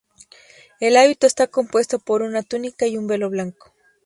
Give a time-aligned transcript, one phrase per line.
[0.79, 3.71] El hábito está compuesto por una túnica y un velo blanco.